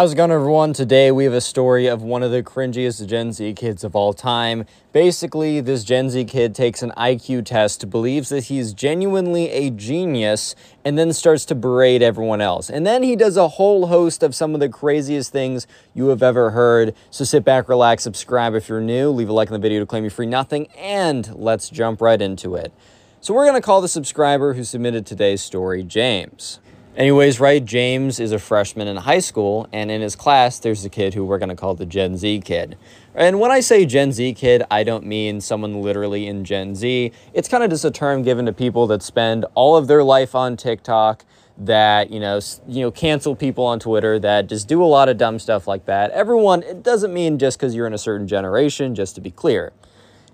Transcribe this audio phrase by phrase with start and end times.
[0.00, 0.72] How's it going, everyone?
[0.72, 4.14] Today we have a story of one of the cringiest Gen Z kids of all
[4.14, 4.64] time.
[4.94, 10.54] Basically, this Gen Z kid takes an IQ test, believes that he's genuinely a genius,
[10.86, 12.70] and then starts to berate everyone else.
[12.70, 16.22] And then he does a whole host of some of the craziest things you have
[16.22, 16.94] ever heard.
[17.10, 19.86] So sit back, relax, subscribe if you're new, leave a like on the video to
[19.86, 22.72] claim your free nothing, and let's jump right into it.
[23.20, 26.58] So we're going to call the subscriber who submitted today's story James.
[26.96, 30.88] Anyways, right, James is a freshman in high school, and in his class, there's a
[30.88, 32.76] kid who we're going to call the Gen Z kid.
[33.14, 37.12] And when I say Gen Z kid, I don't mean someone literally in Gen Z.
[37.32, 40.34] It's kind of just a term given to people that spend all of their life
[40.34, 41.24] on TikTok,
[41.58, 45.16] that, you know, you know, cancel people on Twitter, that just do a lot of
[45.16, 46.10] dumb stuff like that.
[46.10, 49.72] Everyone, it doesn't mean just because you're in a certain generation, just to be clear.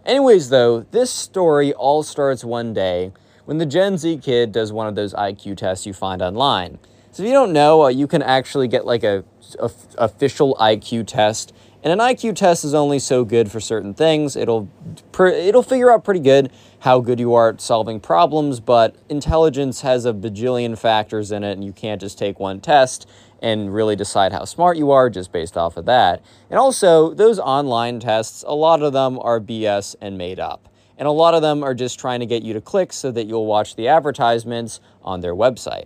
[0.06, 3.12] Anyways, though, this story all starts one day
[3.46, 6.78] when the Gen Z kid does one of those IQ tests you find online.
[7.12, 9.24] So if you don't know, uh, you can actually get like a,
[9.58, 14.36] a official IQ test, and an IQ test is only so good for certain things.
[14.36, 14.68] It'll
[15.18, 20.04] it'll figure out pretty good how good you are at solving problems, but intelligence has
[20.04, 23.08] a bajillion factors in it, and you can't just take one test
[23.40, 26.22] and really decide how smart you are just based off of that.
[26.50, 30.68] And also, those online tests, a lot of them are BS and made up.
[30.98, 33.26] And a lot of them are just trying to get you to click so that
[33.26, 35.84] you'll watch the advertisements on their website.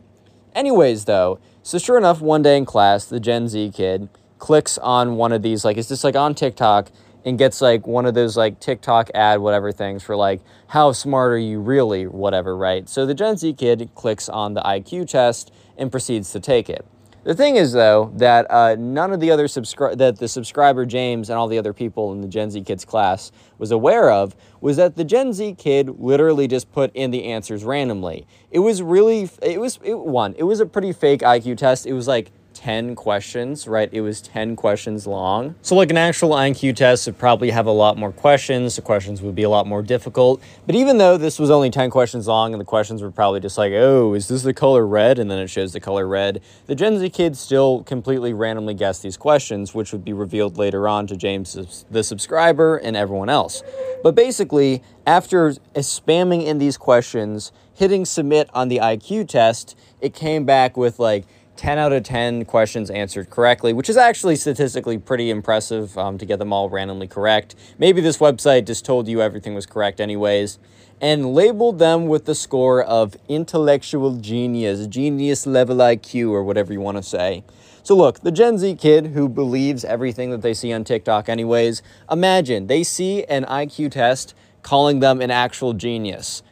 [0.54, 4.08] Anyways, though, so sure enough, one day in class, the Gen Z kid
[4.38, 6.90] clicks on one of these, like, it's just like on TikTok
[7.24, 11.32] and gets like one of those like TikTok ad, whatever things for like, how smart
[11.32, 12.88] are you really, whatever, right?
[12.88, 16.86] So the Gen Z kid clicks on the IQ test and proceeds to take it.
[17.22, 21.28] The thing is, though, that uh, none of the other subscri- that the subscriber James
[21.28, 24.78] and all the other people in the Gen Z kids class was aware of was
[24.78, 28.26] that the Gen Z kid literally just put in the answers randomly.
[28.50, 30.34] It was really, it was it, one.
[30.38, 31.84] It was a pretty fake IQ test.
[31.84, 33.88] It was like 10 questions, right?
[33.92, 35.54] It was 10 questions long.
[35.62, 38.76] So, like an actual IQ test would probably have a lot more questions.
[38.76, 40.42] The questions would be a lot more difficult.
[40.66, 43.56] But even though this was only 10 questions long and the questions were probably just
[43.56, 45.18] like, oh, is this the color red?
[45.18, 49.02] And then it shows the color red, the Gen Z kids still completely randomly guessed
[49.02, 53.62] these questions, which would be revealed later on to James, the subscriber, and everyone else.
[54.02, 60.44] But basically, after spamming in these questions, hitting submit on the IQ test, it came
[60.44, 61.24] back with like,
[61.60, 66.24] 10 out of 10 questions answered correctly, which is actually statistically pretty impressive um, to
[66.24, 67.54] get them all randomly correct.
[67.78, 70.58] Maybe this website just told you everything was correct, anyways,
[71.02, 76.80] and labeled them with the score of intellectual genius, genius level IQ, or whatever you
[76.80, 77.44] want to say.
[77.82, 81.82] So, look, the Gen Z kid who believes everything that they see on TikTok, anyways,
[82.10, 84.32] imagine they see an IQ test
[84.62, 86.42] calling them an actual genius.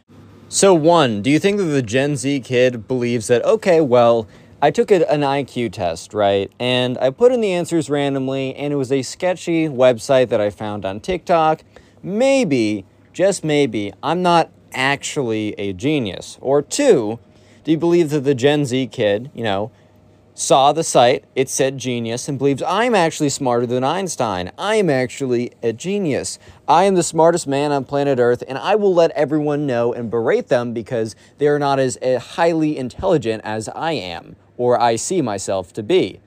[0.49, 4.27] So, one, do you think that the Gen Z kid believes that, okay, well,
[4.61, 6.51] I took an IQ test, right?
[6.59, 10.49] And I put in the answers randomly, and it was a sketchy website that I
[10.49, 11.61] found on TikTok.
[12.03, 16.37] Maybe, just maybe, I'm not actually a genius.
[16.41, 17.19] Or two,
[17.63, 19.71] do you believe that the Gen Z kid, you know,
[20.33, 24.51] saw the site, it said genius, and believes I'm actually smarter than Einstein.
[24.57, 26.37] I am actually a genius.
[26.67, 30.11] I am the smartest man on planet Earth, and I will let everyone know and
[30.11, 34.97] berate them because they are not as eh, highly intelligent as I am, or I
[34.97, 36.19] see myself to be.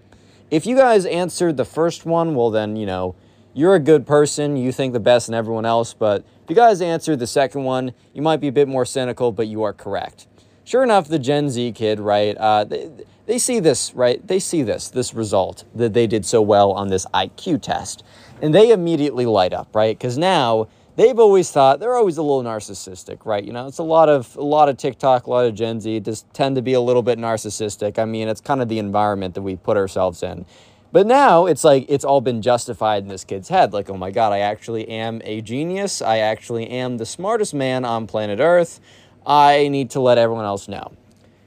[0.50, 3.14] If you guys answered the first one, well, then, you know,
[3.54, 6.80] you're a good person, you think the best in everyone else, but if you guys
[6.80, 10.26] answered the second one, you might be a bit more cynical, but you are correct.
[10.64, 12.34] Sure enough, the Gen Z kid, right?
[12.38, 12.90] Uh, they,
[13.26, 14.26] they see this, right?
[14.26, 18.02] They see this, this result that they did so well on this IQ test.
[18.40, 19.96] And they immediately light up, right?
[19.96, 23.44] Because now they've always thought they're always a little narcissistic, right?
[23.44, 26.00] You know, it's a lot of a lot of TikTok, a lot of Gen Z
[26.00, 27.98] just tend to be a little bit narcissistic.
[27.98, 30.46] I mean, it's kind of the environment that we put ourselves in.
[30.92, 33.72] But now it's like it's all been justified in this kid's head.
[33.72, 36.02] Like, oh my God, I actually am a genius.
[36.02, 38.78] I actually am the smartest man on planet Earth.
[39.26, 40.92] I need to let everyone else know.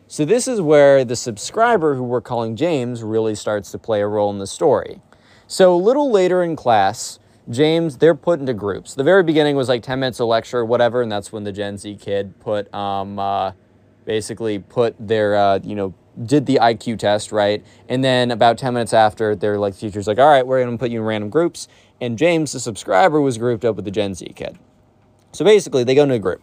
[0.08, 4.08] So, this is where the subscriber, who we're calling James, really starts to play a
[4.08, 5.02] role in the story.
[5.48, 7.20] So, a little later in class,
[7.50, 8.96] James, they're put into groups.
[8.96, 11.52] The very beginning was like 10 minutes of lecture or whatever, and that's when the
[11.52, 13.52] Gen Z kid put, um, uh,
[14.06, 15.94] basically put their, uh, you know,
[16.24, 17.64] did the IQ test, right?
[17.90, 20.90] And then about 10 minutes after, they're like, teacher's like, all right, we're to put
[20.90, 21.68] you in random groups.
[22.02, 24.58] And James, the subscriber, was grouped up with the Gen Z kid.
[25.32, 26.42] So basically, they go into a group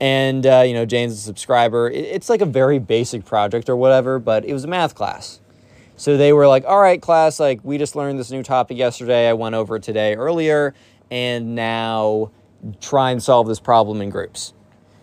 [0.00, 1.90] and uh, you know James, the subscriber.
[1.90, 5.40] It's like a very basic project or whatever, but it was a math class.
[5.98, 9.28] So they were like, "All right, class, like we just learned this new topic yesterday.
[9.28, 10.72] I went over it today earlier,
[11.10, 12.30] and now
[12.80, 14.54] try and solve this problem in groups."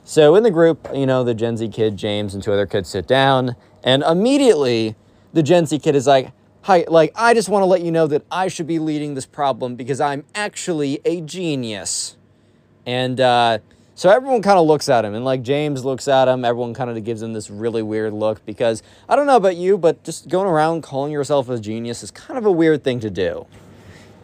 [0.03, 2.89] So in the group, you know, the Gen Z kid James and two other kids
[2.89, 4.95] sit down, and immediately
[5.33, 6.31] the Gen Z kid is like,
[6.61, 9.25] hi, like, I just want to let you know that I should be leading this
[9.25, 12.17] problem because I'm actually a genius.
[12.87, 13.59] And uh,
[13.95, 16.89] so everyone kind of looks at him, and like James looks at him, everyone kind
[16.89, 20.29] of gives him this really weird look because I don't know about you, but just
[20.29, 23.47] going around calling yourself a genius is kind of a weird thing to do.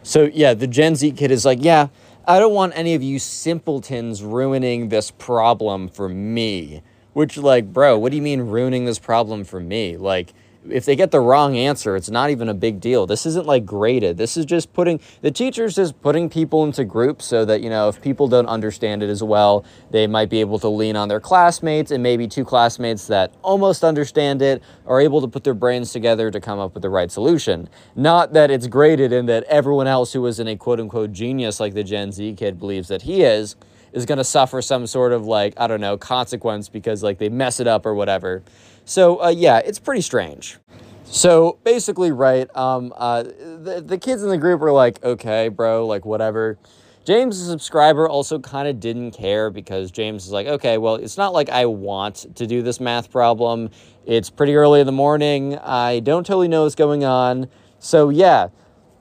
[0.02, 1.88] So yeah, the Gen Z kid is like, yeah,
[2.26, 6.82] I don't want any of you simpletons ruining this problem for me.
[7.14, 9.96] Which, like, bro, what do you mean ruining this problem for me?
[9.96, 10.32] Like,
[10.70, 13.06] if they get the wrong answer, it's not even a big deal.
[13.06, 14.16] This isn't like graded.
[14.16, 17.88] This is just putting the teachers just putting people into groups so that, you know,
[17.88, 21.20] if people don't understand it as well, they might be able to lean on their
[21.20, 25.92] classmates and maybe two classmates that almost understand it are able to put their brains
[25.92, 27.68] together to come up with the right solution.
[27.96, 31.58] Not that it's graded and that everyone else who is in a quote unquote genius
[31.60, 33.56] like the Gen Z kid believes that he is
[33.92, 37.28] is going to suffer some sort of like, I don't know, consequence because like they
[37.28, 38.42] mess it up or whatever.
[38.84, 40.58] So uh, yeah, it's pretty strange.
[41.04, 45.86] So basically, right, um, uh, the, the kids in the group were like, okay, bro,
[45.86, 46.58] like whatever.
[47.04, 51.18] James, the subscriber, also kind of didn't care because James is like, okay, well, it's
[51.18, 53.70] not like I want to do this math problem.
[54.06, 55.58] It's pretty early in the morning.
[55.58, 57.48] I don't totally know what's going on.
[57.80, 58.48] So, yeah,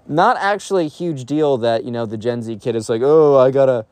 [0.08, 3.38] not actually a huge deal that, you know, the Gen Z kid is like, oh,
[3.38, 3.86] I gotta,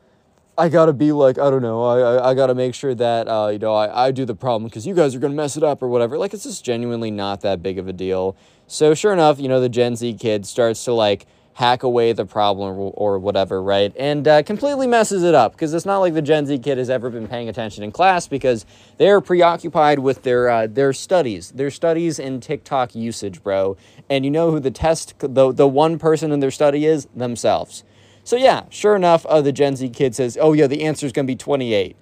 [0.60, 3.48] I gotta be like, I don't know, I, I, I gotta make sure that, uh,
[3.50, 5.82] you know, I, I do the problem because you guys are gonna mess it up
[5.82, 6.18] or whatever.
[6.18, 8.36] Like, it's just genuinely not that big of a deal.
[8.66, 12.26] So, sure enough, you know, the Gen Z kid starts to like hack away the
[12.26, 13.90] problem or, or whatever, right?
[13.96, 16.90] And uh, completely messes it up because it's not like the Gen Z kid has
[16.90, 18.66] ever been paying attention in class because
[18.98, 23.78] they're preoccupied with their uh, their studies, their studies and TikTok usage, bro.
[24.10, 27.08] And you know who the test, the, the one person in their study is?
[27.16, 27.82] Themselves.
[28.24, 31.12] So yeah, sure enough, uh, the Gen Z kid says, "Oh yeah, the answer is
[31.12, 31.96] going to be 28."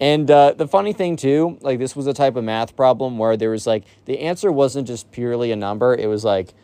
[0.00, 3.36] And uh, the funny thing too, like this was a type of math problem where
[3.36, 6.54] there was like the answer wasn't just purely a number; it was like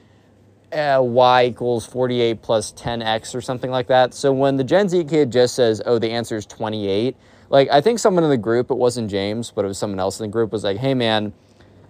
[0.73, 4.13] uh, y equals 48 plus 10x or something like that.
[4.13, 7.17] So when the Gen Z kid just says, "Oh, the answer is 28,"
[7.49, 10.21] like I think someone in the group, it wasn't James, but it was someone else
[10.21, 11.33] in the group, was like, "Hey man."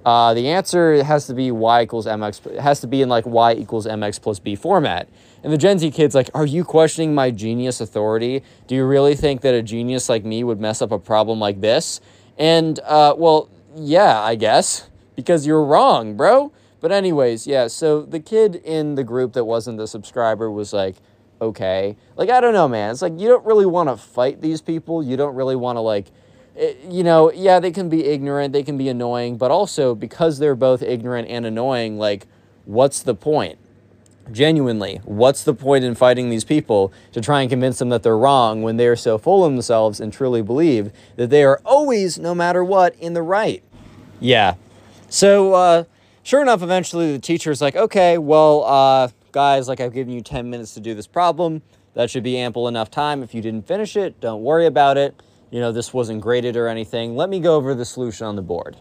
[0.08, 2.46] Uh, the answer has to be y equals mx.
[2.46, 5.06] It has to be in like y equals mx plus b format.
[5.44, 8.43] And the Gen Z kid's like, Are you questioning my genius authority?
[8.66, 11.60] Do you really think that a genius like me would mess up a problem like
[11.60, 12.00] this?
[12.38, 16.52] And, uh, well, yeah, I guess, because you're wrong, bro.
[16.81, 20.96] But, anyways, yeah, so the kid in the group that wasn't the subscriber was like,
[21.43, 21.99] Okay.
[22.16, 22.93] Like, I don't know, man.
[22.93, 25.02] It's like you don't really want to fight these people.
[25.02, 26.06] You don't really want to, like,
[26.88, 30.56] you know, yeah, they can be ignorant, they can be annoying, but also because they're
[30.56, 32.26] both ignorant and annoying, like,
[32.64, 33.58] what's the point?
[34.32, 38.19] genuinely, what's the point in fighting these people to try and convince them that they're
[38.19, 42.19] wrong when they are so full of themselves and truly believe that they are always,
[42.19, 43.62] no matter what, in the right?
[44.20, 44.54] Yeah.
[45.08, 45.84] So, uh,
[46.22, 50.49] sure enough, eventually the teacher's like, okay, well, uh, guys, like I've given you 10
[50.50, 51.62] minutes to do this problem.
[51.94, 53.22] That should be ample enough time.
[53.22, 55.20] If you didn't finish it, don't worry about it.
[55.50, 57.16] You know, this wasn't graded or anything.
[57.16, 58.76] Let me go over the solution on the board.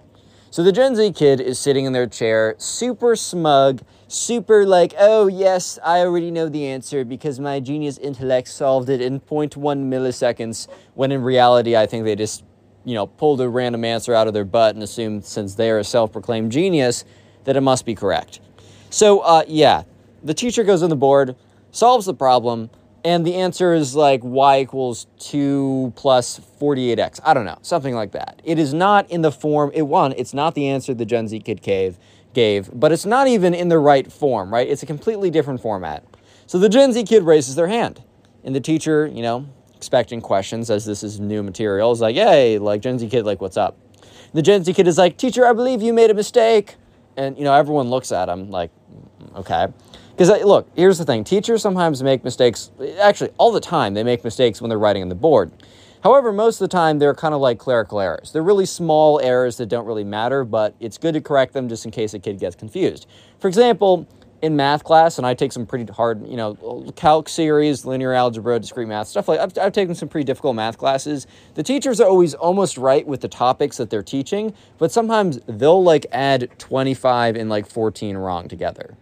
[0.49, 5.27] So the Gen Z kid is sitting in their chair, super smug, super like, oh,
[5.27, 10.67] yes, I already know the answer because my genius intellect solved it in 0.1 milliseconds,
[10.95, 12.43] when in reality, I think they just,
[12.85, 15.83] you know, pulled a random answer out of their butt and assumed since they're a
[15.83, 17.03] self proclaimed genius
[17.43, 18.39] that it must be correct.
[18.89, 19.83] So, uh, yeah,
[20.23, 21.35] the teacher goes on the board,
[21.71, 22.69] solves the problem,
[23.07, 27.21] and the answer is like y equals 2 plus 48x.
[27.23, 28.41] I don't know, something like that.
[28.43, 31.39] It is not in the form, it one, it's not the answer the Gen Z
[31.39, 31.97] kid gave,
[32.33, 34.67] gave, but it's not even in the right form, right?
[34.67, 36.03] It's a completely different format.
[36.47, 38.03] So the Gen Z kid raises their hand,
[38.43, 42.59] and the teacher, you know, expecting questions as this is new material, is like, hey,
[42.59, 43.77] like Gen Z kid, like, what's up?
[44.01, 46.75] And the Gen Z kid is like, teacher, I believe you made a mistake.
[47.15, 49.67] And, you know, everyone looks at him like, mm, okay.
[50.17, 54.23] Because look, here's the thing teachers sometimes make mistakes, actually, all the time, they make
[54.23, 55.51] mistakes when they're writing on the board.
[56.03, 58.31] However, most of the time, they're kind of like clerical errors.
[58.31, 61.85] They're really small errors that don't really matter, but it's good to correct them just
[61.85, 63.05] in case a kid gets confused.
[63.37, 64.07] For example,
[64.41, 68.59] in math class, and I take some pretty hard, you know, calc series, linear algebra,
[68.59, 71.27] discrete math, stuff like I've, I've taken some pretty difficult math classes.
[71.53, 75.83] The teachers are always almost right with the topics that they're teaching, but sometimes they'll
[75.83, 78.95] like add 25 and like 14 wrong together.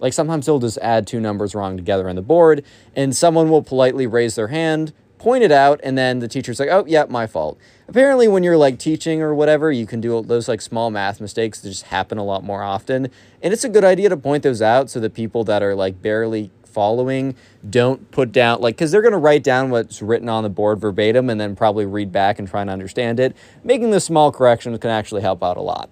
[0.00, 2.64] Like sometimes they'll just add two numbers wrong together on the board,
[2.96, 6.70] and someone will politely raise their hand, point it out, and then the teacher's like,
[6.70, 7.58] oh, yeah, my fault.
[7.86, 11.60] Apparently, when you're like teaching or whatever, you can do those like small math mistakes
[11.60, 13.10] that just happen a lot more often.
[13.42, 16.00] And it's a good idea to point those out so that people that are like
[16.00, 17.34] barely following
[17.68, 20.80] don't put down like because they're going to write down what's written on the board
[20.80, 24.78] verbatim and then probably read back and try and understand it making the small corrections
[24.78, 25.90] can actually help out a lot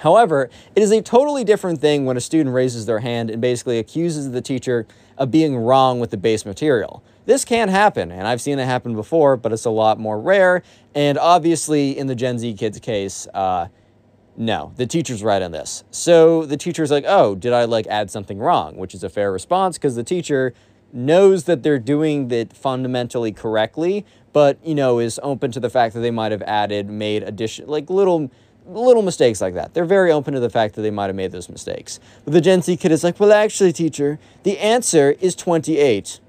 [0.00, 3.78] However, it is a totally different thing when a student raises their hand and basically
[3.78, 4.86] accuses the teacher
[5.18, 7.02] of being wrong with the base material.
[7.24, 10.62] This can happen, and I've seen it happen before, but it's a lot more rare.
[10.94, 13.68] And obviously, in the Gen Z kids' case, uh,
[14.36, 15.82] no, the teacher's right on this.
[15.90, 18.76] So the teacher's like, oh, did I like add something wrong?
[18.76, 20.52] Which is a fair response because the teacher
[20.92, 25.94] knows that they're doing it fundamentally correctly, but you know is open to the fact
[25.94, 28.30] that they might have added, made addition like little
[28.68, 29.74] little mistakes like that.
[29.74, 32.00] They're very open to the fact that they might have made those mistakes.
[32.24, 36.20] But the Gen Z kid is like, well, actually, teacher, the answer is 28.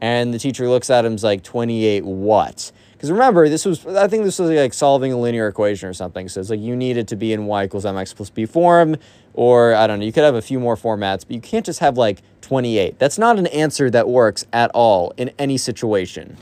[0.00, 2.72] And the teacher looks at him and is like, 28 what?
[2.92, 6.28] Because remember, this was, I think this was like solving a linear equation or something.
[6.28, 8.96] So it's like you need it to be in y equals mx plus b form,
[9.34, 11.80] or I don't know, you could have a few more formats, but you can't just
[11.80, 12.98] have like 28.
[12.98, 16.36] That's not an answer that works at all in any situation.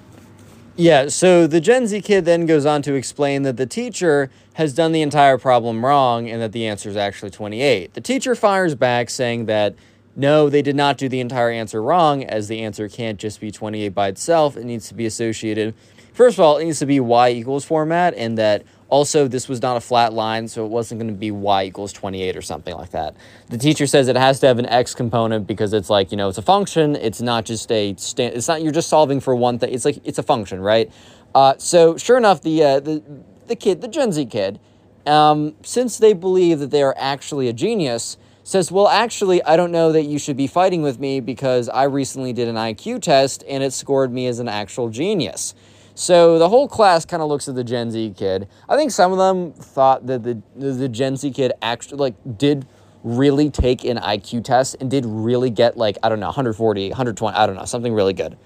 [0.74, 4.72] Yeah, so the Gen Z kid then goes on to explain that the teacher has
[4.72, 7.92] done the entire problem wrong and that the answer is actually 28.
[7.92, 9.74] The teacher fires back saying that
[10.14, 13.50] no, they did not do the entire answer wrong, as the answer can't just be
[13.50, 14.56] 28 by itself.
[14.56, 15.74] It needs to be associated.
[16.12, 19.62] First of all, it needs to be y equals format, and that also this was
[19.62, 22.76] not a flat line, so it wasn't going to be y equals 28 or something
[22.76, 23.16] like that.
[23.48, 26.28] The teacher says it has to have an x component because it's like, you know,
[26.28, 26.94] it's a function.
[26.96, 29.72] It's not just a, sta- it's not, you're just solving for one thing.
[29.72, 30.92] It's like, it's a function, right?
[31.34, 33.02] Uh, so sure enough, the, uh, the,
[33.46, 34.60] the kid, the Gen Z kid,
[35.06, 39.72] um, since they believe that they are actually a genius, says, Well, actually, I don't
[39.72, 43.44] know that you should be fighting with me because I recently did an IQ test
[43.48, 45.54] and it scored me as an actual genius.
[45.94, 48.48] So the whole class kind of looks at the Gen Z kid.
[48.68, 52.66] I think some of them thought that the, the Gen Z kid actually like did
[53.04, 57.36] really take an IQ test and did really get like, I don't know, 140, 120,
[57.36, 58.38] I don't know, something really good.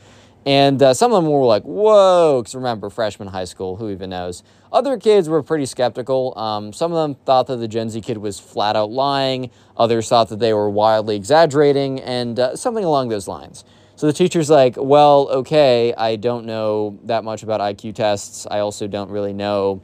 [0.47, 4.11] And uh, some of them were like, whoa, because remember, freshman high school, who even
[4.11, 4.45] knows?
[4.73, 6.39] Other kids were pretty skeptical.
[6.39, 9.51] Um, some of them thought that the Gen Z kid was flat out lying.
[9.77, 13.65] Others thought that they were wildly exaggerating and uh, something along those lines.
[13.97, 18.47] So the teacher's like, well, okay, I don't know that much about IQ tests.
[18.49, 19.83] I also don't really know,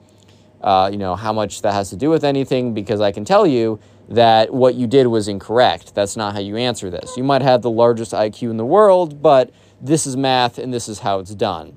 [0.61, 3.49] uh, you know, how much that has to do with anything because I can tell
[3.49, 5.95] you that what you did was incorrect.
[5.95, 7.17] That's not how you answer this.
[7.17, 9.51] You might have the largest IQ in the world, but
[9.83, 11.77] this is math and this is how it's done.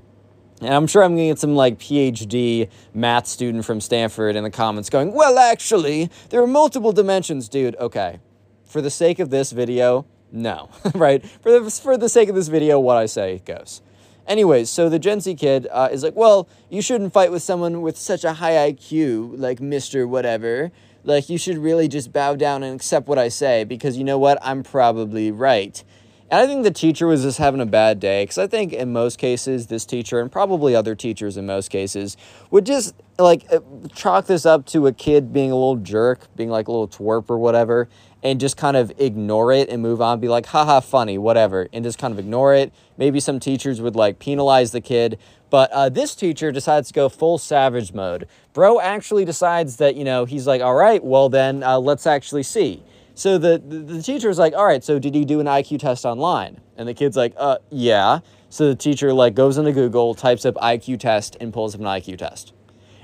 [0.62, 4.44] And I'm sure I'm going to get some like PhD math student from Stanford in
[4.44, 7.76] the comments going, well, actually, there are multiple dimensions, dude.
[7.78, 8.20] Okay.
[8.64, 11.26] For the sake of this video, no, right?
[11.26, 13.82] For the, for the sake of this video, what I say goes.
[14.28, 17.82] Anyways, so the Gen Z kid uh, is like, well, you shouldn't fight with someone
[17.82, 20.08] with such a high IQ, like Mr.
[20.08, 20.72] Whatever.
[21.04, 24.18] Like, you should really just bow down and accept what I say because you know
[24.18, 24.40] what?
[24.42, 25.84] I'm probably right.
[26.32, 28.91] And I think the teacher was just having a bad day because I think in
[28.91, 32.17] most cases, this teacher and probably other teachers in most cases
[32.50, 33.60] would just like uh,
[33.94, 37.29] chalk this up to a kid being a little jerk, being like a little twerp
[37.29, 37.88] or whatever,
[38.24, 41.86] and just kind of ignore it and move on, be like, haha, funny, whatever, and
[41.86, 42.74] just kind of ignore it.
[42.98, 45.20] Maybe some teachers would like penalize the kid,
[45.51, 48.27] but uh, this teacher decides to go full savage mode.
[48.51, 52.44] Bro actually decides that, you know, he's like, all right, well then uh, let's actually
[52.44, 52.82] see.
[53.16, 55.80] So the, the, the teacher is like, all right, so did you do an IQ
[55.80, 56.60] test online?
[56.76, 58.20] And the kid's like, uh, yeah.
[58.50, 61.88] So the teacher like goes into Google, types up IQ test, and pulls up an
[61.88, 62.54] IQ test.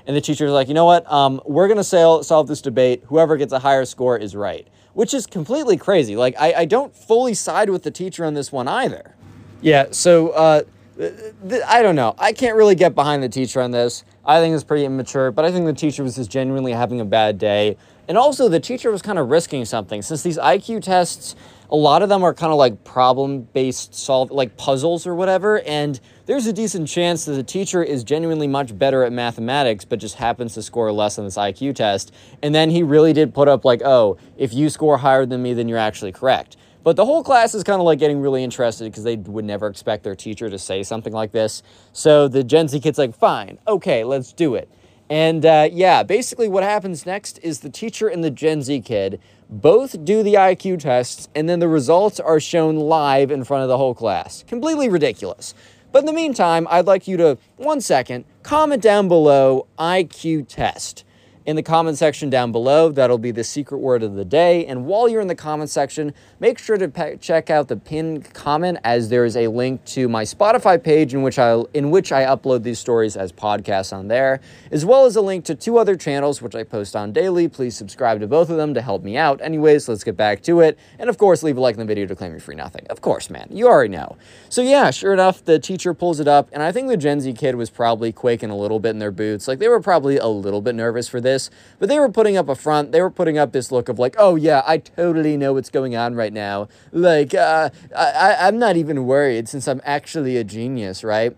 [0.06, 1.10] And the teacher's like, you know what?
[1.10, 3.04] Um, we're gonna solve this debate.
[3.06, 6.16] Whoever gets a higher score is right, which is completely crazy.
[6.16, 9.14] Like, I, I don't fully side with the teacher on this one either.
[9.62, 9.86] Yeah.
[9.92, 10.62] So uh,
[10.98, 11.14] th-
[11.48, 12.14] th- I don't know.
[12.18, 14.04] I can't really get behind the teacher on this.
[14.24, 17.04] I think it's pretty immature, but I think the teacher was just genuinely having a
[17.04, 17.76] bad day.
[18.06, 21.34] And also, the teacher was kind of risking something since these IQ tests,
[21.70, 25.60] a lot of them are kind of like problem based, solve like puzzles or whatever.
[25.62, 29.98] And there's a decent chance that the teacher is genuinely much better at mathematics, but
[29.98, 32.12] just happens to score less on this IQ test.
[32.42, 35.54] And then he really did put up, like, oh, if you score higher than me,
[35.54, 36.56] then you're actually correct.
[36.84, 39.68] But the whole class is kind of like getting really interested because they would never
[39.68, 41.62] expect their teacher to say something like this.
[41.92, 44.68] So the Gen Z kid's like, fine, okay, let's do it.
[45.08, 49.20] And uh, yeah, basically what happens next is the teacher and the Gen Z kid
[49.48, 53.68] both do the IQ tests, and then the results are shown live in front of
[53.68, 54.42] the whole class.
[54.44, 55.52] Completely ridiculous.
[55.92, 61.04] But in the meantime, I'd like you to, one second, comment down below IQ test
[61.44, 62.90] in the comment section down below.
[62.90, 64.66] That'll be the secret word of the day.
[64.66, 68.32] And while you're in the comment section, make sure to pe- check out the pinned
[68.34, 72.12] comment as there is a link to my Spotify page in which I in which
[72.12, 75.78] I upload these stories as podcasts on there, as well as a link to two
[75.78, 77.48] other channels which I post on daily.
[77.48, 79.40] Please subscribe to both of them to help me out.
[79.40, 80.78] Anyways, let's get back to it.
[80.98, 82.86] And of course, leave a like in the video to claim your free nothing.
[82.88, 83.48] Of course, man.
[83.50, 84.16] You already know.
[84.48, 87.32] So yeah, sure enough, the teacher pulls it up, and I think the Gen Z
[87.34, 89.48] kid was probably quaking a little bit in their boots.
[89.48, 92.36] Like they were probably a little bit nervous for this this, but they were putting
[92.36, 92.92] up a front.
[92.92, 95.96] They were putting up this look of like, oh yeah, I totally know what's going
[95.96, 96.68] on right now.
[96.92, 101.36] Like, uh, I, I'm not even worried since I'm actually a genius, right?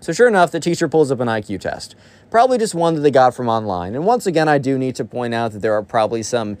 [0.00, 1.96] So sure enough, the teacher pulls up an IQ test.
[2.30, 3.94] Probably just one that they got from online.
[3.94, 6.58] And once again, I do need to point out that there are probably some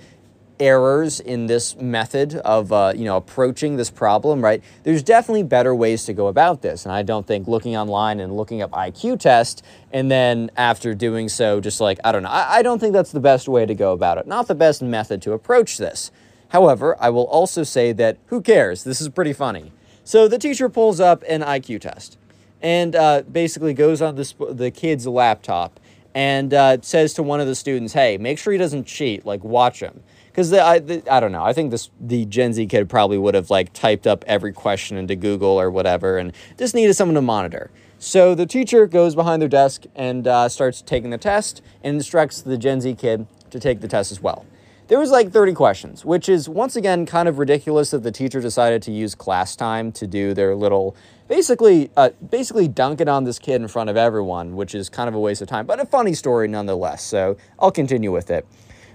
[0.58, 4.62] errors in this method of uh, you know approaching this problem right?
[4.82, 8.36] There's definitely better ways to go about this and i don't think looking online and
[8.36, 12.58] looking up iq test and then after doing so just like i don't know I,
[12.58, 15.22] I don't think that's the best way to go about it not the best method
[15.22, 16.10] to approach this.
[16.48, 18.84] However i will also say that who cares?
[18.84, 19.72] This is pretty funny.
[20.04, 22.18] So the teacher pulls up an iq test
[22.62, 25.78] and uh, basically goes on this, the kid's laptop
[26.14, 29.44] and uh, says to one of the students hey make sure he doesn't cheat like
[29.44, 30.02] watch him
[30.36, 30.74] because I,
[31.10, 31.42] I don't know.
[31.42, 34.98] I think this the Gen Z kid probably would have like typed up every question
[34.98, 37.70] into Google or whatever, and just needed someone to monitor.
[37.98, 42.42] So the teacher goes behind their desk and uh, starts taking the test and instructs
[42.42, 44.44] the Gen Z kid to take the test as well.
[44.88, 48.42] There was like 30 questions, which is once again kind of ridiculous that the teacher
[48.42, 50.94] decided to use class time to do their little,
[51.28, 55.08] basically, uh, basically dunk it on this kid in front of everyone, which is kind
[55.08, 57.02] of a waste of time, but a funny story nonetheless.
[57.02, 58.46] So I'll continue with it.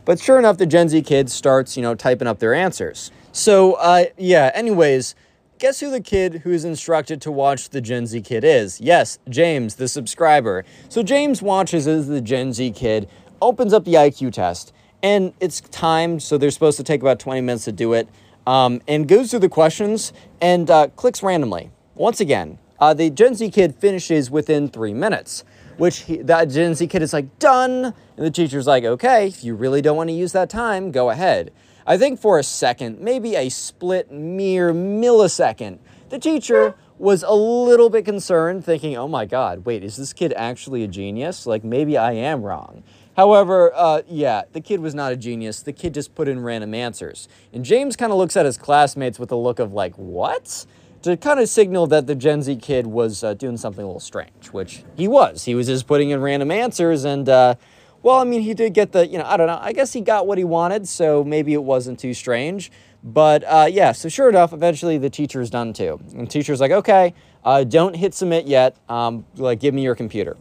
[0.05, 3.11] But sure enough, the Gen Z kid starts, you know, typing up their answers.
[3.31, 5.15] So, uh, yeah, anyways,
[5.59, 8.81] guess who the kid who's instructed to watch the Gen Z kid is?
[8.81, 10.65] Yes, James, the subscriber.
[10.89, 13.07] So James watches as the Gen Z kid
[13.41, 17.41] opens up the IQ test, and it's timed, so they're supposed to take about 20
[17.41, 18.09] minutes to do it,
[18.47, 21.71] um, and goes through the questions and uh, clicks randomly.
[21.93, 25.43] Once again, uh, the Gen Z kid finishes within three minutes
[25.81, 27.85] which he, that Gen Z kid is like, done.
[27.85, 31.09] And the teacher's like, okay, if you really don't want to use that time, go
[31.09, 31.51] ahead.
[31.87, 37.89] I think for a second, maybe a split mere millisecond, the teacher was a little
[37.89, 41.47] bit concerned, thinking, oh my God, wait, is this kid actually a genius?
[41.47, 42.83] Like, maybe I am wrong.
[43.17, 45.63] However, uh, yeah, the kid was not a genius.
[45.63, 47.27] The kid just put in random answers.
[47.53, 50.67] And James kind of looks at his classmates with a look of, like, what?
[51.03, 53.99] To kind of signal that the Gen Z kid was uh, doing something a little
[53.99, 55.45] strange, which he was.
[55.45, 57.55] He was just putting in random answers, and uh,
[58.03, 60.01] well, I mean, he did get the, you know, I don't know, I guess he
[60.01, 62.71] got what he wanted, so maybe it wasn't too strange.
[63.03, 65.99] But uh, yeah, so sure enough, eventually the teacher's done too.
[66.13, 69.95] And the teacher's like, okay, uh, don't hit submit yet, um, like, give me your
[69.95, 70.37] computer.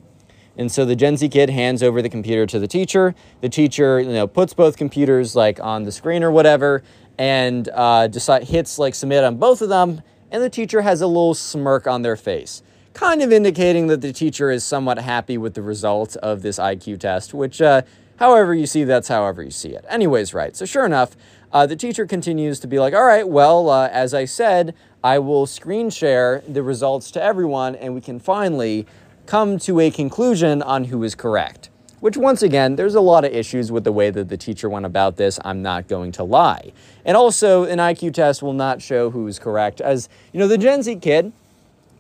[0.57, 3.15] And so the Gen Z kid hands over the computer to the teacher.
[3.41, 6.83] The teacher, you know, puts both computers like on the screen or whatever,
[7.17, 11.07] and uh, decide, hits like submit on both of them and the teacher has a
[11.07, 12.63] little smirk on their face,
[12.95, 17.01] kind of indicating that the teacher is somewhat happy with the result of this IQ
[17.01, 17.83] test, which, uh,
[18.17, 19.85] however you see, that's however you see it.
[19.89, 21.17] Anyways, right, so sure enough,
[21.53, 25.19] uh, the teacher continues to be like, all right, well, uh, as I said, I
[25.19, 28.87] will screen share the results to everyone, and we can finally
[29.27, 31.70] come to a conclusion on who is correct
[32.01, 34.87] which once again, there's a lot of issues with the way that the teacher went
[34.87, 35.39] about this.
[35.45, 36.73] I'm not going to lie.
[37.05, 40.83] And also, an IQ test will not show who's correct, as you know, the Gen
[40.83, 41.33] Z kid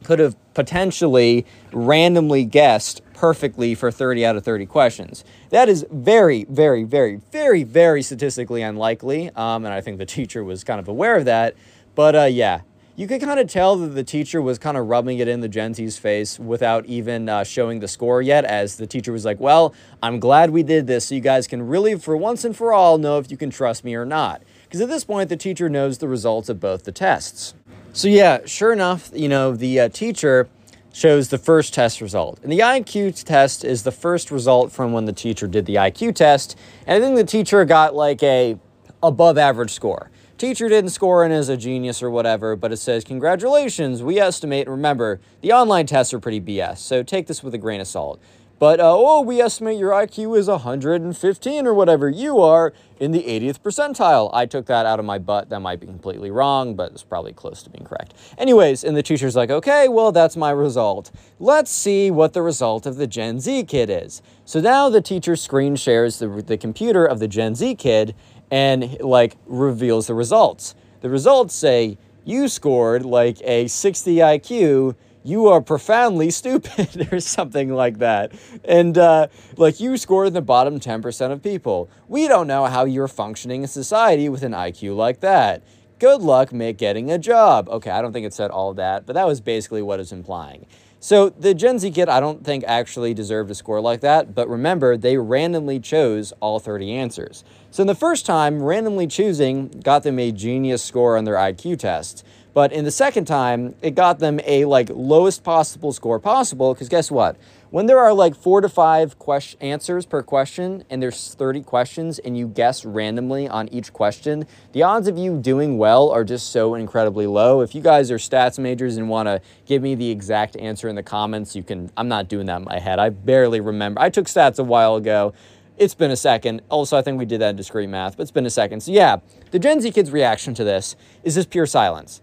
[0.03, 5.25] could have potentially randomly guessed perfectly for 30 out of 30 questions.
[5.51, 9.29] That is very, very, very, very, very statistically unlikely.
[9.37, 11.55] Um, and I think the teacher was kind of aware of that.
[11.95, 12.63] But uh, yeah,
[13.01, 15.49] you could kind of tell that the teacher was kind of rubbing it in the
[15.49, 19.41] Gen Z's face without even uh, showing the score yet, as the teacher was like,
[19.41, 22.75] Well, I'm glad we did this so you guys can really, for once and for
[22.75, 24.43] all, know if you can trust me or not.
[24.65, 27.55] Because at this point, the teacher knows the results of both the tests.
[27.95, 30.51] So, yeah, sure enough, you know, the uh, teacher
[30.93, 32.39] shows the first test result.
[32.43, 36.17] And the IQ test is the first result from when the teacher did the IQ
[36.17, 36.55] test.
[36.87, 38.59] And I think the teacher got like a
[39.03, 40.11] above average score
[40.41, 44.67] teacher didn't score and is a genius or whatever, but it says, Congratulations, we estimate.
[44.67, 48.19] Remember, the online tests are pretty BS, so take this with a grain of salt.
[48.61, 52.11] But, uh, oh, we estimate your IQ is 115 or whatever.
[52.11, 54.29] You are in the 80th percentile.
[54.35, 55.49] I took that out of my butt.
[55.49, 58.13] That might be completely wrong, but it's probably close to being correct.
[58.37, 61.11] Anyways, and the teacher's like, okay, well, that's my result.
[61.39, 64.21] Let's see what the result of the Gen Z kid is.
[64.45, 68.15] So now the teacher screen shares the, the computer of the Gen Z kid,
[68.51, 70.75] and like reveals the results.
[71.01, 71.97] The results say
[72.27, 74.97] you scored like a 60 IQ.
[75.23, 78.33] You are profoundly stupid, or something like that.
[78.65, 81.91] And uh, like you scored in the bottom 10% of people.
[82.09, 85.63] We don't know how you're functioning in society with an IQ like that.
[85.99, 87.69] Good luck make getting a job.
[87.69, 90.67] Okay, I don't think it said all that, but that was basically what it's implying.
[91.03, 94.51] So the Gen Z kid, I don't think actually deserved a score like that, but
[94.51, 97.43] remember, they randomly chose all 30 answers.
[97.71, 101.79] So in the first time, randomly choosing got them a genius score on their IQ
[101.79, 102.23] test.
[102.53, 106.89] But in the second time, it got them a like lowest possible score possible because
[106.89, 107.37] guess what?
[107.71, 112.19] When there are like 4 to 5 question answers per question and there's 30 questions
[112.19, 116.51] and you guess randomly on each question, the odds of you doing well are just
[116.51, 117.61] so incredibly low.
[117.61, 120.97] If you guys are stats majors and want to give me the exact answer in
[120.97, 122.99] the comments, you can I'm not doing that in my head.
[122.99, 124.01] I barely remember.
[124.01, 125.33] I took stats a while ago
[125.81, 126.61] it's been a second.
[126.69, 128.83] Also, I think we did that in discrete math, but it's been a second.
[128.83, 129.17] So, yeah,
[129.51, 132.21] the Gen Z kid's reaction to this is just pure silence.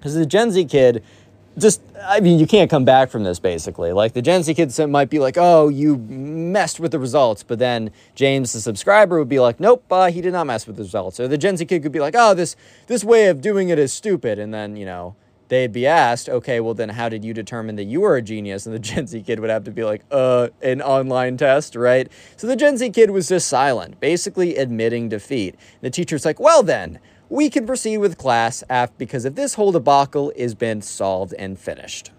[0.00, 1.04] Because the Gen Z kid,
[1.58, 3.92] just, I mean, you can't come back from this basically.
[3.92, 7.42] Like the Gen Z kids might be like, oh, you messed with the results.
[7.42, 10.76] But then James, the subscriber, would be like, nope, uh, he did not mess with
[10.76, 11.20] the results.
[11.20, 13.78] Or the Gen Z kid could be like, oh, this, this way of doing it
[13.78, 14.38] is stupid.
[14.38, 15.16] And then, you know,
[15.48, 18.64] they'd be asked, okay, well, then how did you determine that you were a genius?
[18.64, 22.10] And the Gen Z kid would have to be like, uh, an online test, right?
[22.36, 25.56] So the Gen Z kid was just silent, basically admitting defeat.
[25.82, 29.70] The teacher's like, well, then, we can proceed with class F because if this whole
[29.70, 32.10] debacle has been solved and finished.